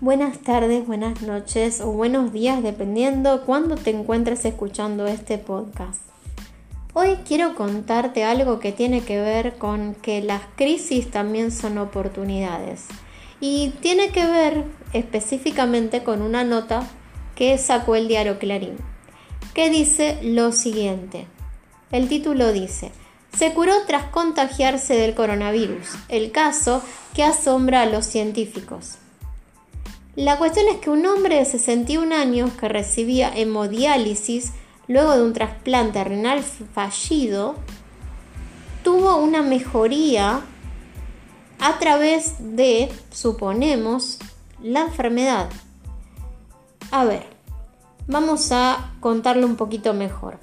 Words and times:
Buenas 0.00 0.38
tardes, 0.38 0.86
buenas 0.86 1.22
noches 1.22 1.80
o 1.80 1.90
buenos 1.90 2.32
días 2.32 2.62
dependiendo 2.62 3.44
cuándo 3.44 3.74
te 3.74 3.90
encuentres 3.90 4.44
escuchando 4.44 5.08
este 5.08 5.38
podcast. 5.38 6.00
Hoy 6.92 7.16
quiero 7.26 7.56
contarte 7.56 8.22
algo 8.22 8.60
que 8.60 8.70
tiene 8.70 9.00
que 9.00 9.20
ver 9.20 9.58
con 9.58 9.96
que 9.96 10.22
las 10.22 10.42
crisis 10.54 11.10
también 11.10 11.50
son 11.50 11.78
oportunidades 11.78 12.86
y 13.40 13.70
tiene 13.80 14.10
que 14.10 14.24
ver 14.24 14.66
específicamente 14.92 16.04
con 16.04 16.22
una 16.22 16.44
nota 16.44 16.88
que 17.34 17.58
sacó 17.58 17.96
el 17.96 18.06
diario 18.06 18.38
Clarín, 18.38 18.76
que 19.52 19.68
dice 19.68 20.20
lo 20.22 20.52
siguiente. 20.52 21.26
El 21.90 22.06
título 22.06 22.52
dice, 22.52 22.92
se 23.36 23.52
curó 23.52 23.72
tras 23.88 24.04
contagiarse 24.04 24.94
del 24.94 25.16
coronavirus, 25.16 25.88
el 26.08 26.30
caso 26.30 26.84
que 27.14 27.24
asombra 27.24 27.82
a 27.82 27.86
los 27.86 28.06
científicos. 28.06 28.98
La 30.18 30.36
cuestión 30.36 30.66
es 30.66 30.78
que 30.78 30.90
un 30.90 31.06
hombre 31.06 31.36
de 31.36 31.44
61 31.44 32.12
años 32.12 32.50
que 32.54 32.66
recibía 32.68 33.30
hemodiálisis 33.32 34.52
luego 34.88 35.14
de 35.14 35.22
un 35.22 35.32
trasplante 35.32 36.02
renal 36.02 36.42
fallido 36.42 37.54
tuvo 38.82 39.14
una 39.18 39.42
mejoría 39.42 40.40
a 41.60 41.78
través 41.78 42.34
de, 42.40 42.90
suponemos, 43.12 44.18
la 44.60 44.80
enfermedad. 44.80 45.50
A 46.90 47.04
ver, 47.04 47.22
vamos 48.08 48.50
a 48.50 48.94
contarlo 48.98 49.46
un 49.46 49.54
poquito 49.54 49.94
mejor. 49.94 50.40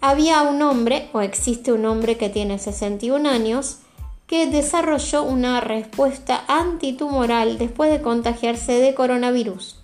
Había 0.00 0.42
un 0.42 0.62
hombre, 0.62 1.10
o 1.12 1.22
existe 1.22 1.72
un 1.72 1.86
hombre 1.86 2.16
que 2.18 2.28
tiene 2.28 2.60
61 2.60 3.28
años, 3.28 3.80
que 4.26 4.46
desarrolló 4.46 5.22
una 5.22 5.60
respuesta 5.60 6.44
antitumoral 6.48 7.58
después 7.58 7.90
de 7.90 8.02
contagiarse 8.02 8.72
de 8.72 8.94
coronavirus. 8.94 9.80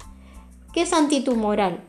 ¿Qué 0.72 0.83
es 0.83 0.92
antitumoral? 0.92 1.80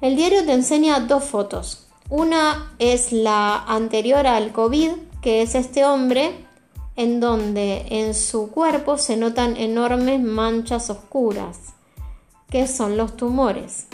El 0.00 0.16
diario 0.16 0.44
te 0.44 0.52
enseña 0.52 1.00
dos 1.00 1.24
fotos. 1.24 1.88
Una 2.08 2.72
es 2.78 3.12
la 3.12 3.56
anterior 3.56 4.26
al 4.26 4.52
COVID, 4.52 4.92
que 5.20 5.42
es 5.42 5.54
este 5.54 5.84
hombre, 5.84 6.46
en 6.96 7.20
donde 7.20 7.86
en 7.90 8.14
su 8.14 8.50
cuerpo 8.50 8.98
se 8.98 9.16
notan 9.16 9.56
enormes 9.56 10.20
manchas 10.20 10.90
oscuras, 10.90 11.58
que 12.50 12.66
son 12.66 12.96
los 12.96 13.16
tumores. 13.16 13.86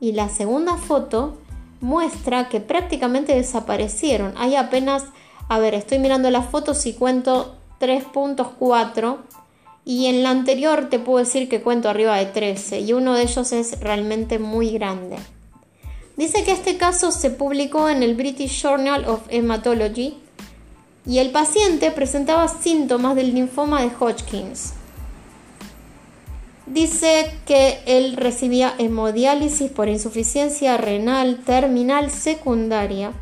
Y 0.00 0.12
la 0.12 0.28
segunda 0.28 0.76
foto 0.76 1.38
muestra 1.80 2.48
que 2.48 2.60
prácticamente 2.60 3.34
desaparecieron. 3.34 4.34
Hay 4.36 4.56
apenas 4.56 5.04
a 5.48 5.58
ver, 5.58 5.74
estoy 5.74 5.98
mirando 5.98 6.30
las 6.30 6.46
fotos 6.46 6.84
y 6.86 6.92
cuento 6.92 7.56
3.4 7.80 9.16
y 9.84 10.06
en 10.06 10.22
la 10.22 10.30
anterior 10.30 10.90
te 10.90 10.98
puedo 10.98 11.18
decir 11.18 11.48
que 11.48 11.62
cuento 11.62 11.88
arriba 11.88 12.16
de 12.16 12.26
13 12.26 12.80
y 12.80 12.92
uno 12.92 13.14
de 13.14 13.22
ellos 13.22 13.52
es 13.52 13.80
realmente 13.80 14.38
muy 14.38 14.70
grande. 14.70 15.16
Dice 16.16 16.44
que 16.44 16.52
este 16.52 16.76
caso 16.76 17.12
se 17.12 17.30
publicó 17.30 17.88
en 17.88 18.02
el 18.02 18.14
British 18.14 18.60
Journal 18.60 19.06
of 19.06 19.20
Hematology 19.30 20.18
y 21.06 21.18
el 21.18 21.30
paciente 21.30 21.90
presentaba 21.92 22.48
síntomas 22.48 23.16
del 23.16 23.32
linfoma 23.34 23.80
de 23.80 23.90
Hodgkins. 23.98 24.74
Dice 26.66 27.34
que 27.46 27.78
él 27.86 28.16
recibía 28.18 28.74
hemodiálisis 28.76 29.70
por 29.70 29.88
insuficiencia 29.88 30.76
renal 30.76 31.38
terminal 31.38 32.10
secundaria 32.10 33.12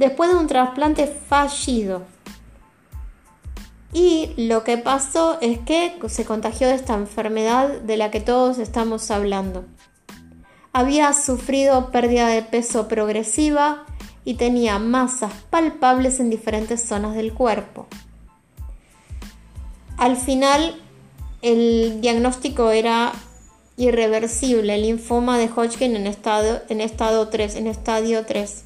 después 0.00 0.30
de 0.30 0.36
un 0.36 0.46
trasplante 0.46 1.06
fallido. 1.06 2.02
Y 3.92 4.32
lo 4.48 4.64
que 4.64 4.78
pasó 4.78 5.38
es 5.42 5.58
que 5.58 5.98
se 6.08 6.24
contagió 6.24 6.68
de 6.68 6.74
esta 6.74 6.94
enfermedad 6.94 7.68
de 7.82 7.98
la 7.98 8.10
que 8.10 8.20
todos 8.20 8.58
estamos 8.58 9.10
hablando. 9.10 9.66
Había 10.72 11.12
sufrido 11.12 11.90
pérdida 11.90 12.28
de 12.28 12.40
peso 12.40 12.88
progresiva 12.88 13.84
y 14.24 14.34
tenía 14.34 14.78
masas 14.78 15.32
palpables 15.50 16.18
en 16.18 16.30
diferentes 16.30 16.82
zonas 16.82 17.14
del 17.14 17.34
cuerpo. 17.34 17.86
Al 19.98 20.16
final, 20.16 20.80
el 21.42 22.00
diagnóstico 22.00 22.70
era 22.70 23.12
irreversible, 23.76 24.78
linfoma 24.78 25.36
de 25.36 25.48
Hodgkin 25.48 25.94
en 25.94 26.06
estado, 26.06 26.62
en 26.70 26.80
estado 26.80 27.28
3, 27.28 27.56
en 27.56 27.66
estadio 27.66 28.24
3. 28.24 28.64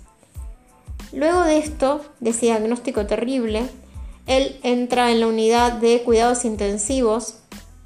Luego 1.15 1.43
de 1.45 1.59
esto, 1.59 2.05
de 2.19 2.31
ese 2.31 2.47
diagnóstico 2.47 3.07
terrible, 3.07 3.69
él 4.27 4.59
entra 4.65 5.13
en 5.13 5.21
la 5.21 5.29
unidad 5.29 5.75
de 5.75 6.03
cuidados 6.03 6.45
intensivos 6.45 7.37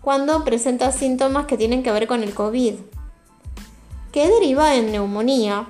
cuando 0.00 0.44
presenta 0.44 0.92
síntomas 0.92 1.44
que 1.44 1.58
tienen 1.58 1.82
que 1.82 1.92
ver 1.92 2.06
con 2.06 2.22
el 2.22 2.32
COVID, 2.32 2.74
que 4.12 4.28
deriva 4.28 4.74
en 4.76 4.92
neumonía 4.92 5.66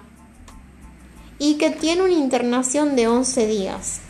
y 1.40 1.54
que 1.54 1.70
tiene 1.70 2.02
una 2.02 2.12
internación 2.12 2.94
de 2.94 3.08
11 3.08 3.46
días. 3.48 4.00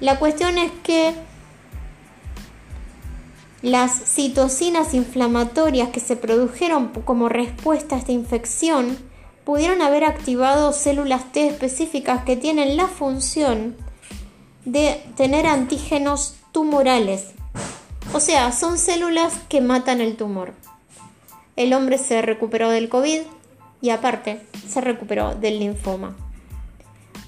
La 0.00 0.18
cuestión 0.18 0.58
es 0.58 0.70
que 0.82 1.14
las 3.62 3.92
citocinas 3.92 4.92
inflamatorias 4.92 5.88
que 5.88 6.00
se 6.00 6.16
produjeron 6.16 6.88
como 6.88 7.30
respuesta 7.30 7.96
a 7.96 7.98
esta 7.98 8.12
infección 8.12 8.98
pudieron 9.44 9.82
haber 9.82 10.04
activado 10.04 10.72
células 10.72 11.32
T 11.32 11.46
específicas 11.46 12.24
que 12.24 12.36
tienen 12.36 12.76
la 12.76 12.88
función 12.88 13.76
de 14.64 15.02
tener 15.16 15.46
antígenos 15.46 16.36
tumorales. 16.52 17.32
O 18.12 18.20
sea, 18.20 18.52
son 18.52 18.78
células 18.78 19.34
que 19.48 19.60
matan 19.60 20.00
el 20.00 20.16
tumor. 20.16 20.54
El 21.56 21.72
hombre 21.74 21.98
se 21.98 22.22
recuperó 22.22 22.70
del 22.70 22.88
COVID 22.88 23.20
y 23.80 23.90
aparte 23.90 24.40
se 24.66 24.80
recuperó 24.80 25.34
del 25.34 25.58
linfoma. 25.58 26.16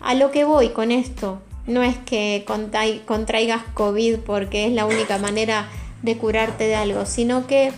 A 0.00 0.14
lo 0.14 0.30
que 0.30 0.44
voy 0.44 0.70
con 0.70 0.92
esto 0.92 1.40
no 1.66 1.82
es 1.82 1.96
que 1.98 2.44
contraigas 2.46 3.62
COVID 3.74 4.20
porque 4.20 4.66
es 4.66 4.72
la 4.72 4.86
única 4.86 5.18
manera 5.18 5.68
de 6.02 6.16
curarte 6.16 6.64
de 6.64 6.76
algo, 6.76 7.04
sino 7.06 7.46
que 7.46 7.72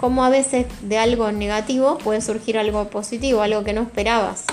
como 0.00 0.24
a 0.24 0.28
veces 0.28 0.66
de 0.82 0.98
algo 0.98 1.32
negativo 1.32 1.98
puede 1.98 2.20
surgir 2.20 2.58
algo 2.58 2.88
positivo, 2.90 3.42
algo 3.42 3.64
que 3.64 3.72
no 3.72 3.82
esperabas. 3.82 4.44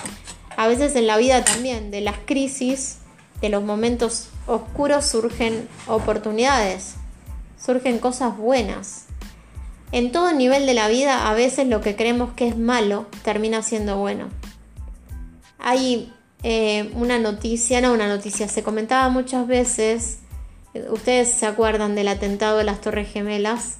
A 0.55 0.67
veces 0.67 0.95
en 0.95 1.07
la 1.07 1.17
vida 1.17 1.43
también, 1.43 1.91
de 1.91 2.01
las 2.01 2.17
crisis, 2.25 2.99
de 3.41 3.49
los 3.49 3.63
momentos 3.63 4.29
oscuros 4.47 5.05
surgen 5.05 5.67
oportunidades, 5.87 6.95
surgen 7.63 7.99
cosas 7.99 8.37
buenas. 8.37 9.05
En 9.91 10.11
todo 10.11 10.31
nivel 10.31 10.65
de 10.65 10.73
la 10.73 10.87
vida, 10.87 11.29
a 11.29 11.33
veces 11.33 11.67
lo 11.67 11.81
que 11.81 11.95
creemos 11.95 12.33
que 12.33 12.47
es 12.47 12.57
malo 12.57 13.05
termina 13.23 13.61
siendo 13.61 13.97
bueno. 13.97 14.29
Hay 15.59 16.13
eh, 16.41 16.91
una 16.95 17.19
noticia, 17.19 17.79
no 17.79 17.93
una 17.93 18.07
noticia, 18.07 18.47
se 18.47 18.63
comentaba 18.63 19.09
muchas 19.09 19.47
veces, 19.47 20.19
ustedes 20.89 21.31
se 21.31 21.45
acuerdan 21.45 21.95
del 21.95 22.07
atentado 22.07 22.57
de 22.57 22.63
las 22.63 22.81
Torres 22.81 23.11
Gemelas, 23.11 23.77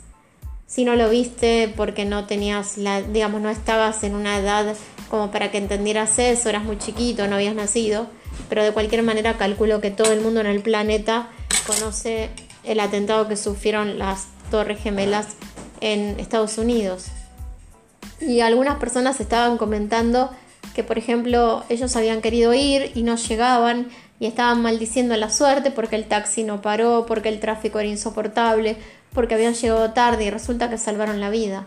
si 0.68 0.86
no 0.86 0.96
lo 0.96 1.10
viste 1.10 1.72
porque 1.76 2.06
no 2.06 2.26
tenías 2.26 2.78
la, 2.78 3.02
digamos, 3.02 3.42
no 3.42 3.50
estabas 3.50 4.04
en 4.04 4.16
una 4.16 4.38
edad 4.38 4.76
como 5.10 5.30
para 5.32 5.52
que 5.52 5.60
entendieras 5.60 6.18
eso, 6.18 6.50
eras 6.50 6.64
muy 6.64 6.78
chiquito, 6.78 7.28
no 7.28 7.36
habías 7.36 7.56
nacido, 7.56 8.08
pero 8.50 8.64
de 8.64 8.72
cualquier 8.72 9.04
manera 9.04 9.38
calculo 9.38 9.82
que 9.82 9.92
todo 9.92 10.12
el 10.12 10.22
mundo 10.22 10.40
en 10.40 10.48
el 10.48 10.62
planeta 10.62 11.30
conoce 11.68 12.30
el 12.64 12.80
atentado 12.80 13.28
que 13.28 13.38
sufrieron 13.38 14.00
las 14.00 14.28
Torres 14.50 14.82
Gemelas 14.82 15.28
en 15.82 16.20
Estados 16.20 16.58
Unidos. 16.58 17.08
Y 18.20 18.40
algunas 18.40 18.78
personas 18.78 19.20
estaban 19.20 19.58
comentando 19.58 20.32
que, 20.74 20.84
por 20.84 20.98
ejemplo, 20.98 21.64
ellos 21.70 21.96
habían 21.96 22.22
querido 22.22 22.54
ir 22.54 22.92
y 22.96 23.04
no 23.04 23.16
llegaban 23.16 23.90
y 24.20 24.26
estaban 24.26 24.62
maldiciendo 24.62 25.16
la 25.18 25.30
suerte 25.30 25.72
porque 25.72 25.96
el 25.96 26.06
taxi 26.06 26.44
no 26.44 26.62
paró, 26.62 27.06
porque 27.06 27.30
el 27.30 27.40
tráfico 27.40 27.80
era 27.80 27.90
insoportable, 27.90 28.78
porque 29.14 29.36
habían 29.36 29.54
llegado 29.54 29.92
tarde 29.92 30.26
y 30.26 30.30
resulta 30.30 30.70
que 30.70 30.78
salvaron 30.78 31.20
la 31.20 31.30
vida. 31.30 31.66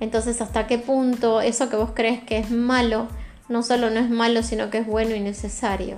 Entonces, 0.00 0.40
¿hasta 0.40 0.66
qué 0.66 0.78
punto 0.78 1.40
eso 1.40 1.68
que 1.68 1.76
vos 1.76 1.90
crees 1.94 2.22
que 2.22 2.38
es 2.38 2.50
malo, 2.50 3.08
no 3.48 3.62
solo 3.62 3.90
no 3.90 3.98
es 4.00 4.10
malo, 4.10 4.42
sino 4.42 4.70
que 4.70 4.78
es 4.78 4.86
bueno 4.86 5.14
y 5.14 5.20
necesario? 5.20 5.96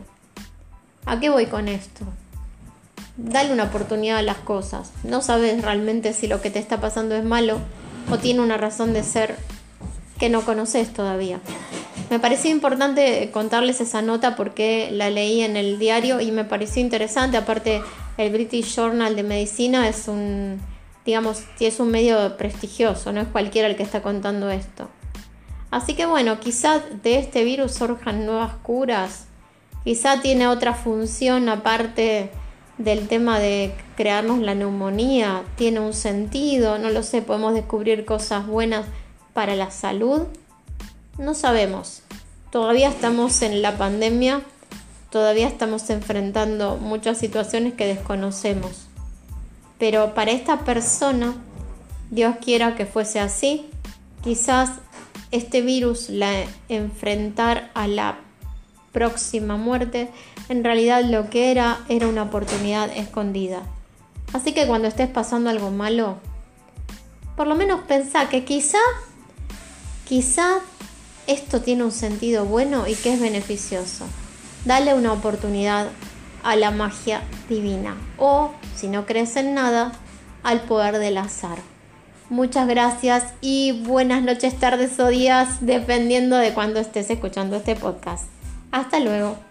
¿A 1.06 1.18
qué 1.20 1.30
voy 1.30 1.46
con 1.46 1.68
esto? 1.68 2.04
Dale 3.16 3.52
una 3.52 3.64
oportunidad 3.64 4.18
a 4.18 4.22
las 4.22 4.38
cosas. 4.38 4.92
No 5.04 5.20
sabes 5.20 5.60
realmente 5.62 6.12
si 6.12 6.26
lo 6.26 6.40
que 6.40 6.50
te 6.50 6.58
está 6.58 6.80
pasando 6.80 7.14
es 7.14 7.24
malo 7.24 7.58
o 8.10 8.18
tiene 8.18 8.40
una 8.40 8.56
razón 8.56 8.92
de 8.92 9.02
ser 9.02 9.36
que 10.18 10.30
no 10.30 10.42
conoces 10.42 10.92
todavía. 10.92 11.40
Me 12.10 12.18
pareció 12.18 12.50
importante 12.50 13.30
contarles 13.30 13.80
esa 13.80 14.02
nota 14.02 14.36
porque 14.36 14.90
la 14.90 15.10
leí 15.10 15.42
en 15.42 15.56
el 15.56 15.78
diario 15.78 16.20
y 16.20 16.32
me 16.32 16.44
pareció 16.44 16.82
interesante. 16.82 17.36
Aparte, 17.36 17.82
el 18.16 18.32
British 18.32 18.74
Journal 18.74 19.16
de 19.16 19.22
Medicina 19.22 19.88
es 19.88 20.08
un, 20.08 20.60
digamos, 21.04 21.44
es 21.58 21.80
un 21.80 21.90
medio 21.90 22.36
prestigioso, 22.36 23.12
no 23.12 23.20
es 23.20 23.28
cualquiera 23.28 23.68
el 23.68 23.76
que 23.76 23.82
está 23.82 24.02
contando 24.02 24.50
esto. 24.50 24.88
Así 25.70 25.94
que 25.94 26.06
bueno, 26.06 26.40
quizá 26.40 26.80
de 26.80 27.18
este 27.18 27.44
virus 27.44 27.74
surjan 27.74 28.26
nuevas 28.26 28.54
curas, 28.62 29.26
quizá 29.84 30.20
tiene 30.20 30.48
otra 30.48 30.74
función 30.74 31.48
aparte 31.48 32.30
del 32.76 33.08
tema 33.08 33.38
de 33.38 33.74
crearnos 33.94 34.38
la 34.38 34.54
neumonía 34.54 35.42
tiene 35.56 35.80
un 35.80 35.92
sentido, 35.92 36.78
no 36.78 36.88
lo 36.88 37.02
sé, 37.02 37.20
podemos 37.20 37.52
descubrir 37.52 38.06
cosas 38.06 38.46
buenas 38.46 38.86
para 39.34 39.54
la 39.54 39.70
salud, 39.70 40.22
no 41.18 41.34
sabemos. 41.34 42.02
Todavía 42.50 42.88
estamos 42.88 43.42
en 43.42 43.60
la 43.60 43.76
pandemia, 43.76 44.40
todavía 45.10 45.48
estamos 45.48 45.88
enfrentando 45.90 46.76
muchas 46.76 47.18
situaciones 47.18 47.74
que 47.74 47.86
desconocemos. 47.86 48.86
Pero 49.78 50.14
para 50.14 50.30
esta 50.30 50.60
persona, 50.64 51.34
Dios 52.10 52.36
quiera 52.42 52.76
que 52.76 52.86
fuese 52.86 53.20
así, 53.20 53.68
quizás 54.22 54.70
este 55.30 55.62
virus, 55.62 56.08
la 56.08 56.44
enfrentar 56.68 57.70
a 57.74 57.86
la 57.86 58.18
próxima 58.92 59.56
muerte, 59.56 60.10
en 60.48 60.64
realidad 60.64 61.04
lo 61.04 61.30
que 61.30 61.50
era 61.50 61.80
era 61.88 62.08
una 62.08 62.24
oportunidad 62.24 62.90
escondida. 62.96 63.62
Así 64.32 64.52
que 64.52 64.66
cuando 64.66 64.88
estés 64.88 65.08
pasando 65.08 65.50
algo 65.50 65.70
malo, 65.70 66.16
por 67.36 67.46
lo 67.46 67.54
menos 67.54 67.80
pensá 67.82 68.28
que 68.28 68.44
quizá, 68.44 68.78
quizá 70.06 70.58
esto 71.26 71.62
tiene 71.62 71.84
un 71.84 71.92
sentido 71.92 72.44
bueno 72.44 72.86
y 72.86 72.94
que 72.94 73.14
es 73.14 73.20
beneficioso. 73.20 74.04
Dale 74.64 74.94
una 74.94 75.12
oportunidad 75.12 75.88
a 76.42 76.56
la 76.56 76.70
magia 76.70 77.22
divina 77.48 77.96
o, 78.18 78.52
si 78.76 78.88
no 78.88 79.06
crees 79.06 79.36
en 79.36 79.54
nada, 79.54 79.92
al 80.42 80.60
poder 80.62 80.98
del 80.98 81.18
azar. 81.18 81.58
Muchas 82.28 82.68
gracias 82.68 83.24
y 83.40 83.82
buenas 83.82 84.22
noches, 84.22 84.56
tardes 84.56 84.98
o 85.00 85.08
días, 85.08 85.48
dependiendo 85.60 86.36
de 86.36 86.54
cuando 86.54 86.78
estés 86.78 87.10
escuchando 87.10 87.56
este 87.56 87.74
podcast. 87.74 88.26
Hasta 88.70 89.00
luego. 89.00 89.49